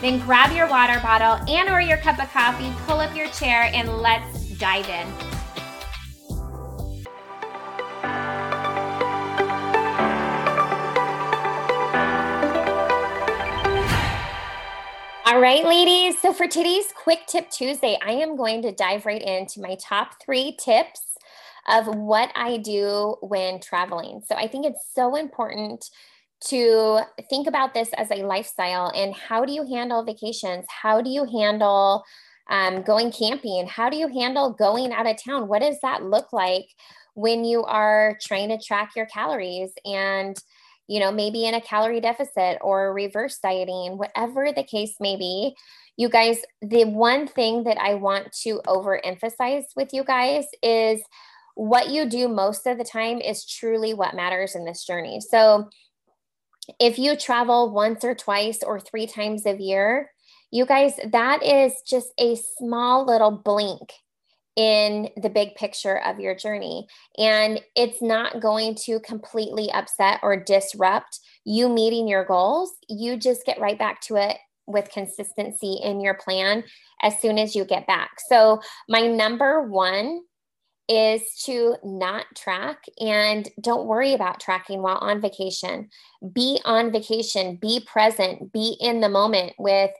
[0.00, 3.70] then grab your water bottle and or your cup of coffee, pull up your chair
[3.74, 5.06] and let's dive in.
[15.26, 16.20] All right, ladies.
[16.20, 20.20] So for today's Quick Tip Tuesday, I am going to dive right into my top
[20.20, 21.02] three tips
[21.68, 24.22] of what I do when traveling.
[24.26, 25.88] So I think it's so important
[26.48, 30.64] to think about this as a lifestyle and how do you handle vacations?
[30.68, 32.02] How do you handle
[32.48, 33.66] um, going camping?
[33.66, 35.48] How do you handle going out of town?
[35.48, 36.66] What does that look like
[37.14, 40.36] when you are trying to track your calories and
[40.88, 45.54] you know maybe in a calorie deficit or reverse dieting whatever the case may be
[45.96, 51.00] you guys the one thing that i want to overemphasize with you guys is
[51.54, 55.68] what you do most of the time is truly what matters in this journey so
[56.78, 60.10] if you travel once or twice or three times a year,
[60.50, 63.92] you guys, that is just a small little blink
[64.56, 66.86] in the big picture of your journey.
[67.16, 72.72] And it's not going to completely upset or disrupt you meeting your goals.
[72.88, 76.64] You just get right back to it with consistency in your plan
[77.02, 78.10] as soon as you get back.
[78.28, 80.20] So, my number one
[80.90, 85.88] is to not track and don't worry about tracking while on vacation.
[86.32, 89.92] Be on vacation, be present, be in the moment with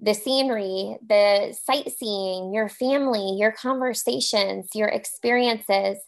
[0.00, 5.98] the scenery, the sightseeing, your family, your conversations, your experiences.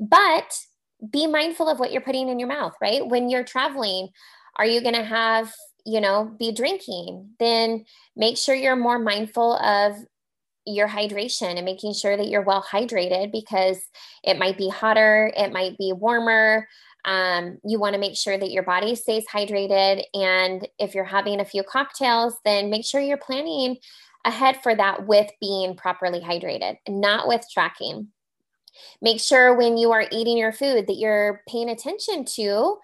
[0.00, 0.58] But
[1.08, 3.06] be mindful of what you're putting in your mouth, right?
[3.06, 4.08] When you're traveling,
[4.56, 5.54] are you going to have,
[5.84, 7.30] you know, be drinking?
[7.38, 7.84] Then
[8.16, 9.94] make sure you're more mindful of
[10.66, 13.80] your hydration and making sure that you're well hydrated because
[14.22, 16.68] it might be hotter, it might be warmer.
[17.04, 20.02] Um, you want to make sure that your body stays hydrated.
[20.12, 23.76] And if you're having a few cocktails, then make sure you're planning
[24.24, 28.08] ahead for that with being properly hydrated, not with tracking.
[29.00, 32.78] Make sure when you are eating your food that you're paying attention to,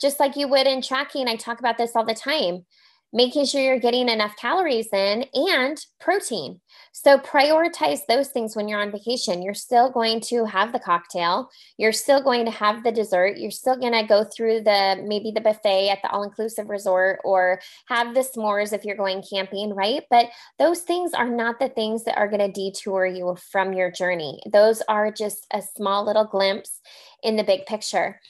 [0.00, 1.28] just like you would in tracking.
[1.28, 2.64] I talk about this all the time
[3.12, 6.60] making sure you're getting enough calories in and protein.
[6.92, 9.42] So prioritize those things when you're on vacation.
[9.42, 13.50] You're still going to have the cocktail, you're still going to have the dessert, you're
[13.50, 18.14] still going to go through the maybe the buffet at the all-inclusive resort or have
[18.14, 20.02] the s'mores if you're going camping, right?
[20.10, 23.90] But those things are not the things that are going to detour you from your
[23.90, 24.40] journey.
[24.50, 26.80] Those are just a small little glimpse
[27.22, 28.20] in the big picture.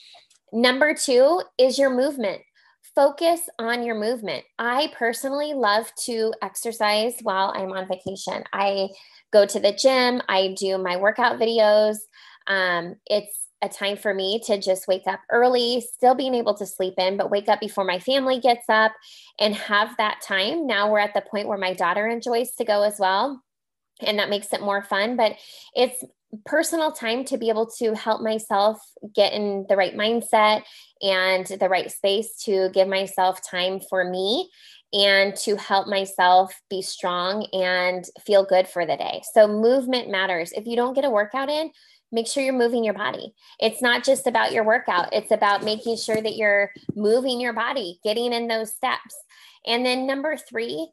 [0.53, 2.43] Number 2 is your movement
[2.97, 4.43] focus on your movement.
[4.59, 8.43] I personally love to exercise while I'm on vacation.
[8.53, 8.88] I
[9.32, 11.99] go to the gym, I do my workout videos.
[12.47, 16.67] Um, it's a time for me to just wake up early, still being able to
[16.67, 18.93] sleep in, but wake up before my family gets up
[19.38, 20.67] and have that time.
[20.67, 23.43] Now we're at the point where my daughter enjoys to go as well.
[24.00, 25.37] And that makes it more fun, but
[25.75, 26.03] it's
[26.44, 28.79] personal time to be able to help myself
[29.15, 30.62] get in the right mindset
[31.03, 34.50] and the right space to give myself time for me
[34.93, 39.23] and to help myself be strong and feel good for the day.
[39.33, 40.53] So, movement matters.
[40.53, 41.71] If you don't get a workout in,
[42.12, 43.35] make sure you're moving your body.
[43.59, 47.99] It's not just about your workout, it's about making sure that you're moving your body,
[48.05, 49.15] getting in those steps.
[49.67, 50.91] And then, number three,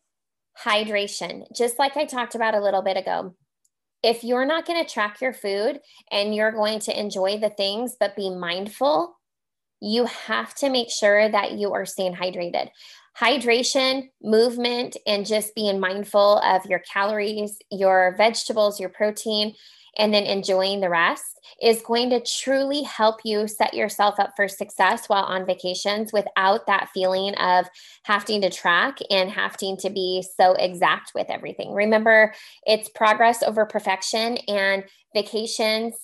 [0.60, 1.44] hydration.
[1.56, 3.36] Just like I talked about a little bit ago,
[4.04, 5.80] if you're not going to track your food
[6.12, 9.16] and you're going to enjoy the things but be mindful
[9.84, 12.70] you have to make sure that you are staying hydrated.
[13.20, 19.54] Hydration, movement, and just being mindful of your calories, your vegetables, your protein,
[19.98, 24.48] and then enjoying the rest is going to truly help you set yourself up for
[24.48, 27.68] success while on vacations without that feeling of
[28.04, 31.74] having to track and having to be so exact with everything.
[31.74, 32.34] Remember,
[32.66, 35.96] it's progress over perfection, and vacations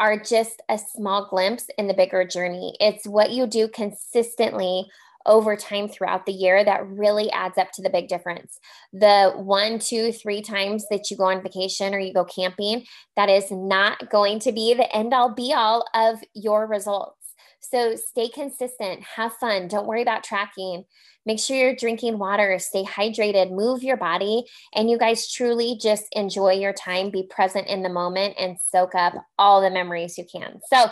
[0.00, 2.76] are just a small glimpse in the bigger journey.
[2.80, 4.86] It's what you do consistently
[5.26, 8.58] over time throughout the year that really adds up to the big difference.
[8.92, 12.84] The one, two, three times that you go on vacation or you go camping,
[13.16, 17.18] that is not going to be the end all be all of your results.
[17.60, 20.84] So stay consistent, have fun, don't worry about tracking.
[21.26, 24.44] Make sure you're drinking water, stay hydrated, move your body,
[24.74, 28.94] and you guys truly just enjoy your time, be present in the moment, and soak
[28.94, 30.60] up all the memories you can.
[30.70, 30.90] So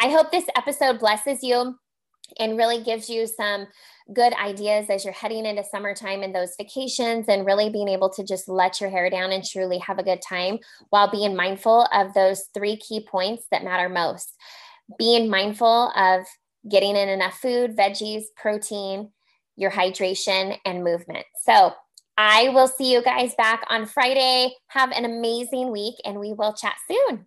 [0.00, 1.76] I hope this episode blesses you
[2.38, 3.66] and really gives you some
[4.12, 8.24] good ideas as you're heading into summertime and those vacations and really being able to
[8.24, 10.58] just let your hair down and truly have a good time
[10.90, 14.34] while being mindful of those three key points that matter most.
[14.98, 16.24] Being mindful of
[16.68, 19.10] getting in enough food, veggies, protein,
[19.56, 21.26] your hydration, and movement.
[21.42, 21.72] So
[22.16, 24.54] I will see you guys back on Friday.
[24.68, 27.26] Have an amazing week, and we will chat soon.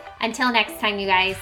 [0.21, 1.35] Until next time, you guys.